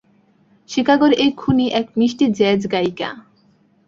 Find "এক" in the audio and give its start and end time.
1.79-1.87